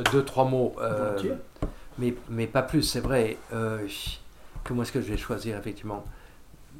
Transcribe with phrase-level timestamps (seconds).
[0.00, 0.74] juste deux, trois mots.
[0.80, 1.18] euh,
[1.98, 3.36] mais, mais pas plus, c'est vrai.
[3.52, 3.86] Euh,
[4.64, 6.04] comment est-ce que je vais choisir, effectivement?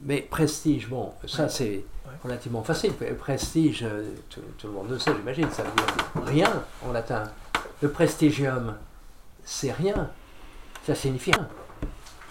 [0.03, 1.85] Mais prestige, bon, ça c'est
[2.23, 2.93] relativement facile.
[3.19, 7.25] Prestige, euh, tout, tout le monde le sait, j'imagine, ça veut dire rien en latin.
[7.81, 8.75] Le prestigium,
[9.45, 10.11] c'est rien.
[10.87, 11.49] Ça signifie rien.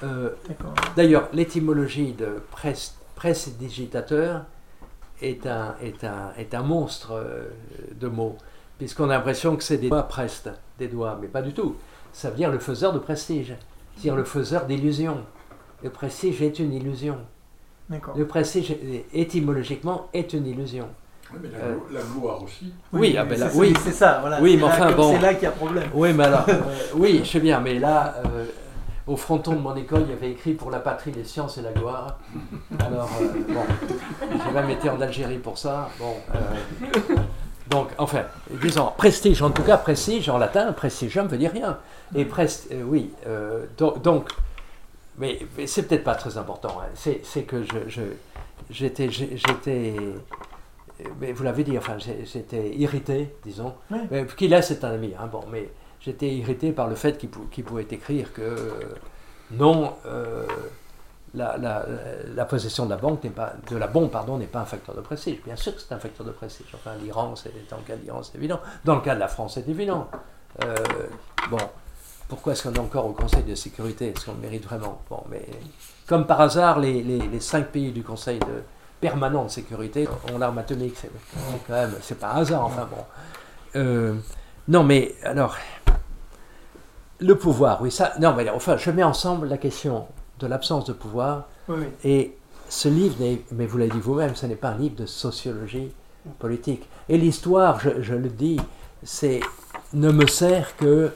[0.04, 0.30] Euh.
[0.96, 4.44] D'ailleurs, l'étymologie de pres- prestidigitateur
[5.22, 7.20] est un, est un, est un monstre
[7.92, 8.38] de mots,
[8.78, 10.50] puisqu'on a l'impression que c'est des doigts prest,
[10.80, 11.76] des doigts, mais pas du tout.
[12.14, 13.54] Ça veut dire le faiseur de prestige,
[13.96, 15.18] c'est-à-dire le faiseur d'illusion.
[15.84, 17.18] Le prestige est une illusion.
[17.90, 18.18] D'accord.
[18.18, 18.76] Le prestige,
[19.14, 20.88] étymologiquement, est une illusion.
[21.34, 22.74] Oui, mais la, Euh, glo- la gloire aussi.
[22.94, 23.74] Oui, ah ben c'est là, ça- oui.
[23.84, 24.40] C'est ça, voilà.
[24.42, 25.12] Oui, C'est mais là enfin, bon.
[25.14, 25.90] C'est là qu'il y a problème.
[25.94, 26.54] Oui, mais alors, euh,
[26.96, 28.46] oui, je sais bien, mais là, euh,
[29.08, 31.62] au fronton de mon école, il y avait écrit pour la patrie, les sciences et
[31.62, 32.18] la gloire.
[32.80, 33.62] Alors, euh, bon,
[34.46, 35.90] j'ai même été en Algérie pour ça.
[36.00, 37.16] Bon, euh,
[37.70, 38.24] donc, enfin,
[38.62, 41.80] disons, prestige, en tout cas, prestige en latin, prestigium veut dire rien.
[42.16, 44.30] Et prest, euh, oui, euh, donc, donc,
[45.18, 46.78] mais, mais c'est peut-être pas très important.
[46.82, 46.88] hein.
[46.94, 48.02] C'est, que je,
[48.70, 49.96] j'étais, j'étais,
[51.20, 53.74] mais vous l'avez dit, enfin, j'étais irrité, disons.
[53.92, 54.00] Oui.
[54.12, 55.70] Mais Qu'il est, c'est un ami, hein, bon, mais
[56.02, 58.70] j'étais irrité par le fait qu'il, pou- qu'il pouvait écrire que euh,
[59.52, 60.46] non, euh,
[61.36, 61.58] la,
[62.36, 65.02] la- possession de la banque pas, de la bombe, pardon, n'est pas un facteur de
[65.02, 65.42] prestige.
[65.46, 66.68] Bien sûr que c'est un facteur de prestige.
[66.74, 68.60] Enfin, l'Iran, c'est, dans le cas de c'est évident.
[68.84, 70.08] Dans le cas de la France, c'est évident.
[70.64, 70.76] Euh,
[71.50, 71.58] bon,
[72.28, 74.10] pourquoi est-ce qu'on est encore au Conseil de sécurité?
[74.10, 75.02] Est-ce qu'on le mérite vraiment?
[75.10, 75.46] Bon, mais
[76.08, 78.40] comme par hasard, les, les, cinq pays du Conseil
[79.02, 80.96] permanent de sécurité ont l'arme atomique.
[80.96, 82.66] C'est, c'est quand même, c'est pas un hasard.
[82.66, 83.04] Enfin bon.
[83.76, 84.16] Euh,
[84.68, 85.56] non, mais alors,
[87.20, 88.14] le pouvoir, oui, ça.
[88.20, 90.08] Non, mais enfin, je mets ensemble la question
[90.40, 92.36] de l'absence de pouvoir Oui, et
[92.70, 93.16] ce livre,
[93.52, 95.92] mais vous l'avez dit vous-même, ce n'est pas un livre de sociologie
[96.40, 96.88] politique.
[97.10, 98.60] Et l'histoire, je, je le dis,
[99.04, 99.40] c'est
[99.94, 101.12] ne me sert que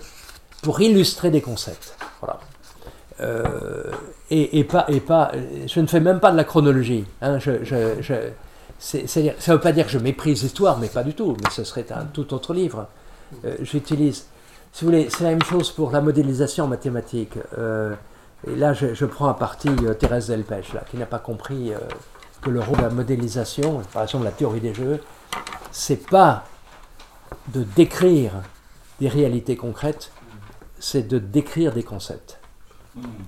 [0.61, 1.97] pour illustrer des concepts.
[2.21, 2.39] Voilà.
[3.21, 3.91] Euh,
[4.29, 5.31] et, et pas, et pas,
[5.65, 7.05] je ne fais même pas de la chronologie.
[7.21, 8.29] hein, je, je-
[8.79, 11.35] ça ne veut pas dire que je méprise l'histoire, mais pas du tout.
[11.43, 12.87] Mais ce serait un tout autre livre.
[13.43, 14.27] Euh, J'utilise,
[14.71, 17.33] si vous voulez, c'est la même chose pour la modélisation en mathématiques.
[17.57, 17.93] Euh,
[18.47, 21.77] et là, je, prends à partie euh, Thérèse Delpech, qui n'a pas compris euh,
[22.41, 25.01] que le rôle de la modélisation, par exemple la théorie des jeux,
[25.71, 26.45] c'est pas
[27.49, 28.31] de décrire
[28.99, 30.11] des réalités concrètes,
[30.79, 32.39] c'est de décrire des concepts.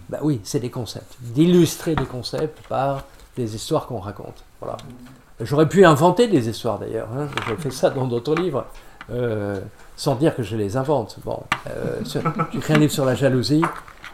[0.09, 1.15] Bah oui, c'est des concepts.
[1.19, 3.05] D'illustrer des concepts par
[3.35, 4.43] des histoires qu'on raconte.
[4.59, 4.77] Voilà.
[5.39, 7.09] J'aurais pu inventer des histoires d'ailleurs.
[7.15, 7.27] Hein.
[7.47, 8.65] J'ai fait ça dans d'autres livres,
[9.11, 9.59] euh,
[9.95, 11.17] sans dire que je les invente.
[11.23, 12.21] Bon, euh, j'ai
[12.57, 13.63] écrit un livre sur la jalousie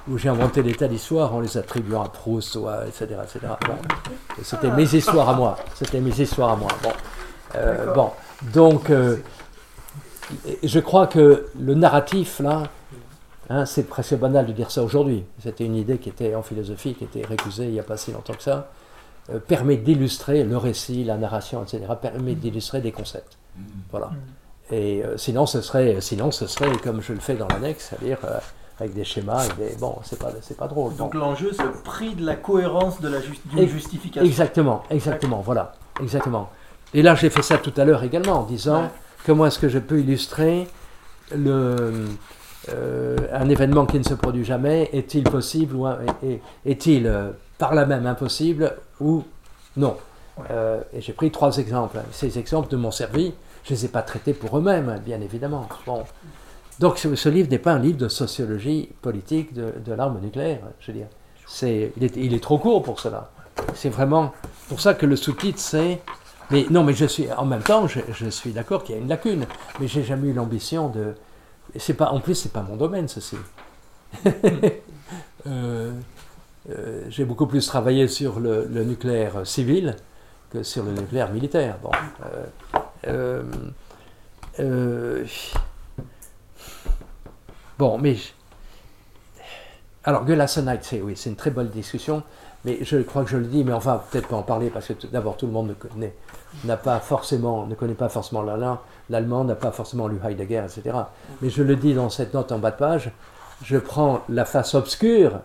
[0.09, 3.07] où j'ai inventé des tas d'histoires en les attribuant à Proust, ou à, etc.
[3.23, 3.39] etc.
[3.67, 3.73] Bon.
[4.39, 5.57] Et C'était mes histoires à moi.
[5.75, 6.69] C'était mes histoires à moi.
[6.83, 6.91] Bon,
[7.55, 8.11] Euh, bon.
[8.53, 9.17] donc euh,
[10.63, 12.63] je crois que le narratif là,
[13.49, 15.23] Hein, c'est presque banal de dire ça aujourd'hui.
[15.41, 18.11] C'était une idée qui était en philosophie, qui était récusée il n'y a pas si
[18.11, 18.69] longtemps que ça.
[19.29, 21.79] euh, permet d'illustrer le récit, la narration, etc.
[22.01, 23.37] Permet d'illustrer des concepts.
[23.89, 24.09] Voilà.
[24.69, 28.17] Et euh, sinon, ce serait, sinon, ce serait comme je le fais dans l'annexe, c'est-à-dire
[28.25, 28.37] euh,
[28.79, 29.47] avec des schémas.
[29.57, 30.95] Des, bon, c'est pas, c'est pas drôle.
[30.95, 34.23] Donc l'enjeu, c'est le prix de la cohérence de la ju- d'une justification.
[34.27, 36.49] Exactement, exactement, voilà, exactement.
[36.93, 38.89] Et là, j'ai fait ça tout à l'heure également en disant Ouais.
[39.25, 40.67] comment est-ce que je peux illustrer
[41.35, 42.05] le,
[42.69, 45.85] euh, un événement qui ne se produit jamais, est-il possible ou
[46.65, 49.23] est-il euh, par là même impossible ou
[49.75, 49.97] non?
[50.37, 50.45] Ouais.
[50.51, 51.97] Euh, Et j'ai pris trois exemples.
[52.11, 53.33] Ces exemples de m'ont servi,
[53.63, 55.67] je ne les ai pas traités pour eux-mêmes, bien évidemment.
[55.85, 56.03] Bon.
[56.79, 60.97] Donc ce, livre n'est pas un livre de sociologie politique de, l'arme nucléaire, je veux
[60.97, 61.07] dire.
[61.63, 63.31] Est, il est trop court pour cela.
[63.73, 64.33] C'est vraiment
[64.67, 66.01] pour ça que le sous-titre c'est.
[66.51, 69.09] Mais non, mais je suis en même temps, je, suis d'accord qu'il y a une
[69.09, 69.45] lacune,
[69.79, 71.13] mais j'ai jamais eu l'ambition de.
[71.75, 73.37] C'est pas, en plus, c'est pas mon domaine, ceci.
[75.45, 75.93] Euh,
[76.69, 79.95] euh, j'ai beaucoup plus travaillé sur le, le nucléaire civil
[80.49, 81.77] que sur le nucléaire militaire.
[81.81, 81.91] Bon,
[83.07, 83.43] euh,
[84.59, 85.25] euh,
[87.77, 88.31] bon, mais je-
[90.03, 92.23] alors Gelassenheit, c'est oui, c'est une très bonne discussion,
[92.65, 95.07] mais je crois que je le dis, mais enfin peut-être pas en parler parce que
[95.07, 96.13] d'abord tout le monde ne connaît,
[96.63, 98.79] n'a pas forcément, ne connaît pas forcément l'allemand,
[99.09, 100.95] l'allemand n'a pas forcément lu Heidegger, etc.
[101.41, 103.11] Mais je le dis dans cette note en bas de page,
[103.63, 105.39] je prends la face obscure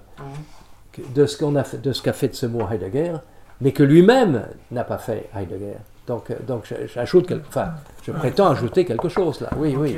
[1.15, 3.15] de ce qu'on a fait, de ce qu'a fait de ce mot Heidegger,
[3.61, 5.77] mais que lui-même n'a pas fait Heidegger.
[6.07, 7.69] Donc, euh, donc je- j'ajoute, quel- enfin,
[8.03, 9.51] je prétends ajouter quelque chose là.
[9.57, 9.97] Oui, oui.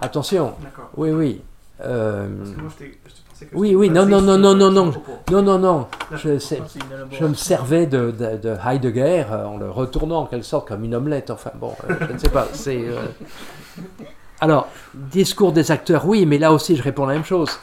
[0.00, 0.52] Attention.
[0.96, 1.40] Oui, oui.
[1.82, 4.36] Euh, Parce que moi, je t'ai- je te pensais que Oui, oui, non, non, non,
[4.36, 4.92] non, non, non.
[5.30, 5.86] non, non, non.
[6.12, 6.38] Je,
[7.18, 10.84] je me servais de, de- de Heidegger euh, en le retournant en quelque sorte comme
[10.84, 11.30] une omelette.
[11.30, 12.46] Enfin bon, euh, je ne sais pas.
[12.52, 12.76] C'est.
[12.86, 13.00] euh,
[14.42, 17.58] Alors, discours des acteurs, oui, mais là aussi je réponds la même chose.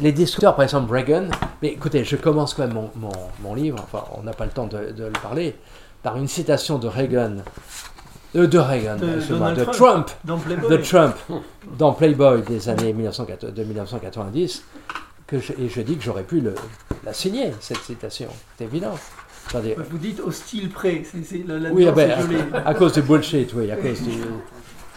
[0.00, 1.24] Les discours, par exemple Reagan,
[1.60, 3.10] mais écoutez, je commence quand même mon, mon-
[3.42, 5.56] mon livre, enfin on n'a pas le temps de, de le parler,
[6.02, 7.36] par une citation de Reagan,
[8.36, 9.72] euh, de Reagan, De de Trump.
[9.72, 10.70] Trump, Dans Playboy.
[10.70, 11.14] de Trump
[11.78, 14.64] dans Playboy des années 1980 de 1990,
[15.26, 16.54] que je- et je dis que j'aurais pu le-
[17.04, 18.28] la signer, cette citation.
[18.58, 18.94] C'est évident.
[19.48, 19.76] Attendez.
[19.90, 21.02] Vous dites au style près.
[21.04, 22.10] C'est, là, là-dedans, Oui, ah ben,
[22.54, 24.12] à, à cause du bullshit, oui, à cause du...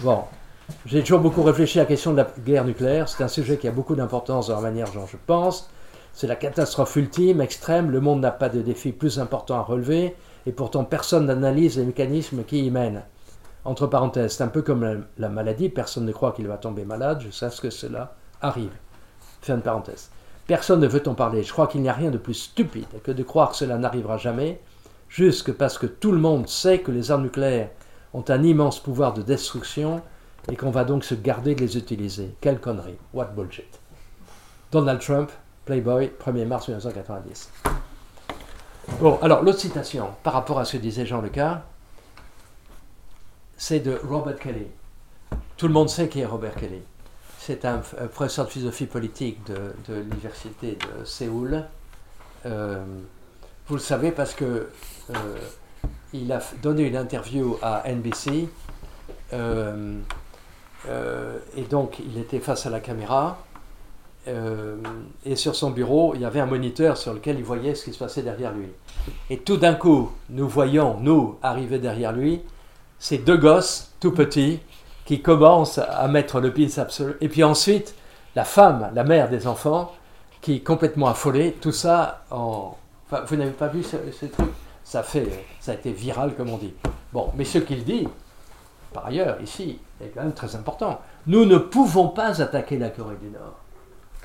[0.01, 0.23] Bon,
[0.85, 3.09] j'ai toujours beaucoup réfléchi à la question de la guerre nucléaire.
[3.09, 5.69] C'est un sujet qui a beaucoup d'importance dans la manière dont je pense.
[6.13, 7.89] C'est la catastrophe ultime, extrême.
[7.89, 10.15] Le monde n'a pas de défi plus important à relever.
[10.45, 13.04] Et pourtant, personne n'analyse les mécanismes qui y mènent.
[13.66, 15.69] Entre parenthèses, c'est un peu comme la, la maladie.
[15.69, 17.24] Personne ne croit qu'il va tomber malade.
[17.31, 18.74] Sais ce que cela arrive.
[19.42, 20.10] Fin de parenthèse.
[20.48, 21.44] Personne ne veut en parler.
[21.44, 24.18] Je crois qu'il n'y a rien de plus stupide que de croire que cela n'arrivera
[24.18, 24.60] jamais,
[25.07, 27.69] juste parce que tout le monde sait que les armes nucléaires
[28.13, 30.01] ont un immense pouvoir de destruction
[30.51, 32.36] et qu'on va donc se garder de les utiliser.
[32.42, 32.98] Quelle connerie.
[33.13, 33.80] What bullshit.
[34.72, 35.31] Donald Trump,
[35.66, 37.51] Playboy, 1er mars 1990.
[39.00, 41.62] Bon, alors l'autre citation, par rapport à ce que disait Jean Lecar,
[43.57, 44.68] c'est de Robert Kelly.
[45.57, 46.81] Tout le monde sait qui est Robert Kelly.
[47.40, 47.81] C'est un,
[48.13, 51.63] professeur de philosophie politique de, l'université de Séoul.
[52.45, 52.84] Euh,
[53.68, 54.69] vous le savez parce que
[55.10, 55.38] euh,
[56.13, 58.48] il a donné une interview à NBC
[59.34, 60.00] euh,
[61.56, 63.39] et donc il était face à la caméra
[64.28, 64.78] euh,
[65.25, 67.94] et sur son bureau il y avait un moniteur sur lequel il voyait ce qui
[67.94, 68.68] se passait derrière lui.
[69.30, 72.42] Et tout d'un coup, nous voyons, nous, arriver derrière lui,
[73.00, 74.60] ces deux gosses tout petits
[75.06, 77.16] qui commencent à mettre le pins absolu.
[77.20, 77.96] Et puis ensuite,
[78.36, 79.92] la femme, la mère des enfants,
[80.42, 82.78] qui est complètement affolée, tout ça en...
[83.06, 84.50] Enfin, vous n'avez pas vu ce, ce truc?
[84.84, 85.28] Ça, fait,
[85.60, 86.74] ça a été viral, comme on dit.
[87.12, 88.08] Bon, mais ce qu'il dit,
[88.94, 91.00] par ailleurs, ici, est quand même très important.
[91.28, 93.62] Nous ne pouvons pas attaquer la Corée du Nord.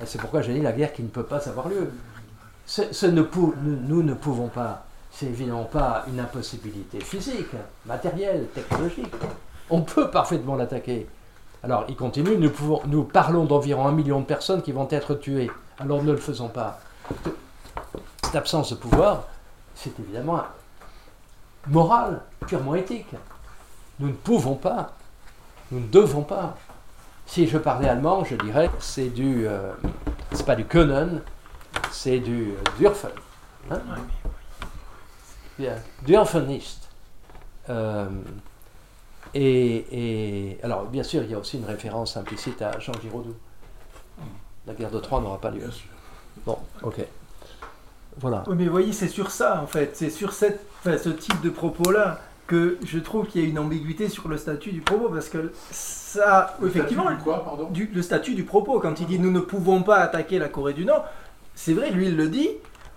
[0.03, 1.91] Et c'est pourquoi j'ai dit la guerre qui ne peut pas avoir lieu.
[3.63, 4.85] Nous, ne pouvons pas.
[5.11, 7.53] C'est évidemment pas une impossibilité physique,
[7.87, 9.13] matérielle, technologique.
[9.71, 11.07] On peut parfaitement l'attaquer.
[11.63, 12.53] Alors, il continue, nous,
[12.87, 15.51] nous parlons d'environ un million de personnes qui vont être tuées.
[15.79, 16.79] Alors ne le faisons pas.
[18.23, 19.25] Cette absence de pouvoir,
[19.75, 20.43] c'est évidemment
[21.67, 23.15] moral, purement éthique.
[23.99, 24.93] Nous ne pouvons pas,
[25.71, 26.57] nous ne devons pas.
[27.29, 29.73] Si je parlais allemand, je dirais c'est du, euh,
[30.33, 31.21] c'est pas du Können,
[31.93, 33.11] c'est du euh, Dürfen.
[33.71, 33.81] Hein
[35.59, 35.75] Bien,
[36.07, 36.89] Dürfenist.
[37.69, 38.09] Euh,
[39.35, 43.37] et, et- alors, bien sûr, il y a aussi une référence implicite à Jean Giraudoux.
[44.67, 45.59] La guerre de Troie n'aura pas lieu.
[45.61, 45.89] Bien sûr.
[46.47, 47.01] Bon, ok.
[48.19, 48.43] Voilà.
[48.47, 49.97] Oui, mais vous voyez, c'est sur ça, en fait.
[49.97, 53.59] C'est sur cette, enfin, ce type de propos-là que je trouve qu'il y a une
[53.61, 55.09] ambiguïté sur le statut du propos.
[55.11, 59.07] Parce que ça, effectivement, Statut du quoi, pardon du- le statut du propos, quand il
[59.07, 61.05] dit nous ne pouvons pas attaquer la Corée du Nord,
[61.55, 62.49] c'est vrai, lui il le dit,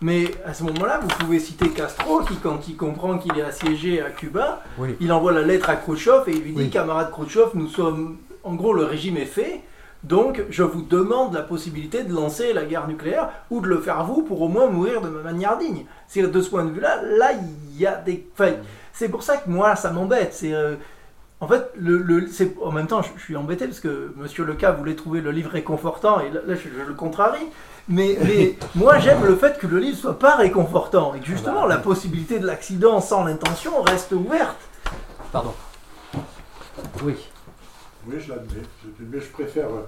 [0.02, 4.02] mais à ce moment-là, vous pouvez citer Castro qui, quand il comprend qu'il est assiégé
[4.02, 4.96] à Cuba, Oui.
[5.00, 6.70] il envoie la lettre à Khrouchtchev et il lui dit Oui.
[6.72, 9.62] camarade Khrouchtchev, nous sommes, en gros, le régime est fait.
[10.04, 14.04] Donc, je vous demande la possibilité de lancer la guerre nucléaire ou de le faire
[14.04, 15.86] vous pour au moins mourir de manière digne.
[16.08, 18.26] C'est de ce point de vue-là, là, il y a des.
[18.34, 18.54] Enfin,
[19.02, 20.32] c'est pour ça que moi, ça m'embête.
[20.34, 20.76] C'est euh,
[21.40, 24.46] en fait, le, le- c'est en même temps, je, je suis embêté parce que Monsieur
[24.46, 27.48] Leca voulait trouver le livre réconfortant et là, là, je, je le contrarie.
[27.90, 31.66] Mais, mais moi, j'aime le fait que le livre soit pas réconfortant et que justement,
[31.66, 34.56] la possibilité de l'accident sans l'intention reste ouverte.
[35.32, 35.54] Pardon.
[37.04, 37.16] Oui.
[38.06, 38.62] Oui, je l'admets.
[38.84, 39.88] Je- Mais je préfère euh,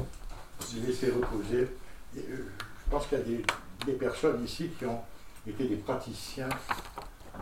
[0.00, 1.68] euh, laisser reposer.
[2.16, 2.46] Et, euh,
[2.84, 3.44] je pense qu'il y a des,
[3.86, 5.00] des personnes ici qui ont
[5.46, 6.48] été des praticiens.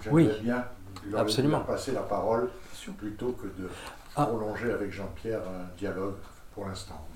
[0.02, 0.64] J'aimerais Oui, bien
[1.10, 1.58] leur, absolument.
[1.58, 2.50] leur passer la parole
[2.98, 3.68] plutôt que de
[4.16, 4.24] Ah.
[4.26, 6.14] prolonger avec Jean-Pierre un dialogue
[6.54, 7.06] pour l'instant.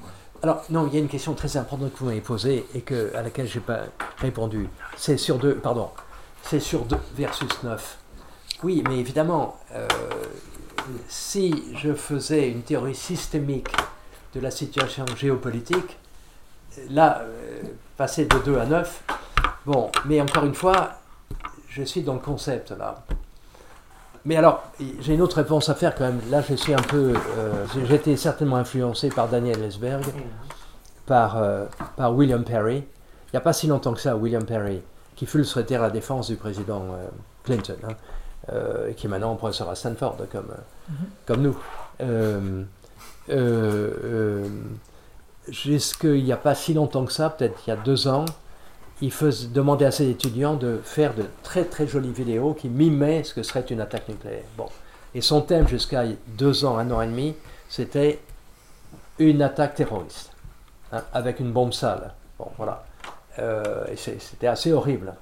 [0.42, 3.14] Alors, non, il y a une question très importante que vous m'avez posée et que,
[3.16, 3.80] à laquelle je n'ai pas
[4.18, 4.68] répondu.
[4.96, 5.90] C'est sur 2, pardon,
[6.42, 7.98] c'est sur 2 versus 9.
[8.62, 9.88] Oui, mais évidemment, euh,
[11.08, 13.68] si je faisais une théorie systémique
[14.34, 15.98] de la situation géopolitique,
[16.90, 17.62] là, euh,
[17.96, 19.02] passer de 2 à 9,
[19.66, 20.92] bon, mais encore une fois,
[21.74, 23.04] je suis dans le concept là.
[24.24, 24.62] Mais alors,
[25.00, 26.20] j'ai une autre réponse à faire quand même.
[26.30, 27.12] Là, je suis un peu.
[27.36, 30.02] euh, j'ai été certainement influencé par Daniel Ellsberg,
[31.04, 31.66] par, euh,
[31.96, 32.76] par William Perry.
[32.78, 34.80] Il n'y a pas si longtemps que ça, William Perry,
[35.14, 37.06] qui fut le secrétaire à la défense du président euh,
[37.42, 38.52] Clinton, hein,
[38.96, 40.94] qui est maintenant professeur à Stanford, comme, euh,
[41.26, 41.56] comme nous.
[45.48, 48.24] Jusqu'il n'y a pas si longtemps que ça, peut-être il y a deux ans,
[49.04, 53.22] il faisait demander à ses étudiants de faire de très très jolies vidéos qui mimaient
[53.22, 54.44] ce que serait une attaque nucléaire.
[54.56, 54.66] Bon.
[55.14, 57.36] Et son thème jusqu'à deux ans, un an et demi,
[57.68, 58.18] c'était
[59.18, 60.32] une attaque terroriste,
[60.90, 62.14] hein, avec une bombe sale.
[62.38, 62.86] Bon, voilà.
[63.38, 65.12] Euh, c'était assez horrible.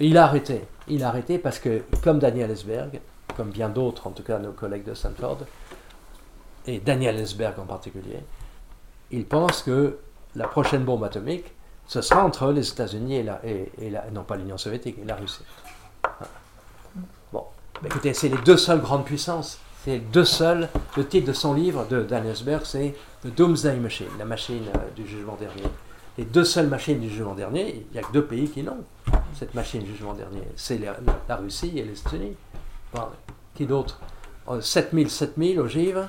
[0.00, 0.62] Il a arrêté.
[0.88, 3.00] Il a arrêté parce que, comme Daniel Ellsberg,
[3.36, 5.40] comme bien d'autres, en tout cas nos collègues de Stanford,
[6.66, 8.20] et Daniel Ellsberg en particulier,
[9.10, 9.98] il pense que
[10.34, 11.52] la prochaine bombe atomique,
[11.86, 15.14] ce sera entre les États-Unis et la, et, la, non pas l'Union soviétique, et la
[15.14, 15.42] Russie.
[17.32, 17.44] Bon,
[17.84, 19.58] écoutez, c'est les deux seules grandes puissances.
[19.84, 20.68] C'est les deux seuls.
[20.96, 24.78] Le titre de son livre, de Daniel Ellsberg, c'est The Doomsday Machine, la machine euh,
[24.96, 25.62] du jugement dernier.
[26.18, 28.78] Les deux seules machines du jugement dernier, il n'y a que deux pays qui l'ont,
[29.34, 30.42] cette machine du jugement dernier.
[30.56, 30.80] C'est
[31.28, 32.34] la, Russie et les États-Unis.
[33.54, 34.00] qui d'autre?
[34.60, 36.08] 7000, euh, 7000 ogives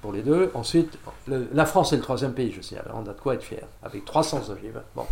[0.00, 0.50] pour les deux.
[0.54, 2.90] Ensuite, la France est le troisième pays, je signale.
[2.94, 4.80] On a de quoi être fier, avec 300 ogives.
[4.94, 5.06] Bon.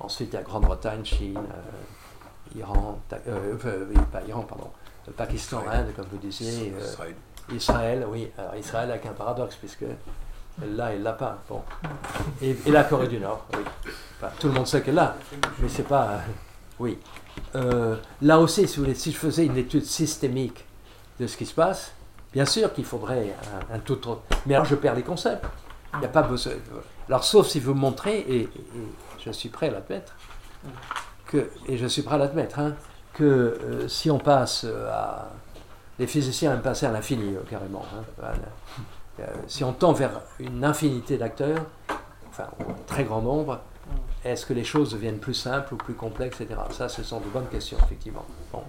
[0.00, 3.54] Ensuite, il y a Grande-Bretagne, Chine, euh, Iran, euh,
[4.10, 4.70] pas Iran, pardon,
[5.06, 6.72] le Pakistan, Inde, comme vous disiez,
[7.52, 8.30] Israël, oui.
[8.38, 9.84] Alors Israël avec un paradoxe, puisque
[10.62, 11.38] là, elle l'a pas.
[11.48, 11.62] Bon.
[12.42, 14.28] Et, la Corée du Nord, oui.
[14.38, 15.16] tout le monde sait qu'elle l'a,
[15.60, 16.08] mais c'est pas.
[16.08, 16.18] Euh,
[16.78, 16.98] oui.
[17.54, 20.64] Euh, là aussi, si, vous voulez, si je faisais une étude systémique
[21.18, 21.92] de ce qui se passe,
[22.32, 23.34] bien sûr qu'il faudrait
[23.72, 24.22] un, tout autre.
[24.46, 25.44] Mais alors, je perds les concepts.
[25.94, 26.52] Il n'y a pas besoin.
[27.08, 28.48] Alors, sauf si vous montrez, et,
[29.18, 30.14] je suis prêt à l'admettre,
[31.26, 32.74] que, et je suis prêt à l'admettre, hein,
[33.12, 35.30] que euh, si on passe à.
[35.98, 37.84] Les physiciens aiment passer à l'infini, carrément.
[37.94, 38.32] Hein,
[39.20, 41.66] euh, si on tend vers une infinité d'acteurs,
[42.30, 43.60] enfin un très grand nombre,
[44.24, 46.60] est-ce que les choses deviennent plus simples ou plus complexes, etc.
[46.70, 48.24] Ça, ce sont de bonnes questions, effectivement.
[48.52, 48.62] Bon.